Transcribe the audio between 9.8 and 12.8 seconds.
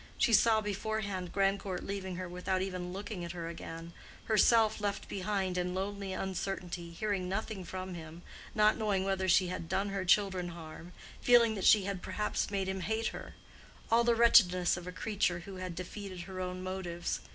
her children harm—feeling that she had perhaps made him